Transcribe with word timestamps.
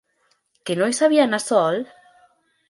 Que 0.69 0.77
no 0.79 0.87
hi 0.93 0.97
sabia 1.01 1.27
anar 1.29 1.41
sol? 1.45 1.79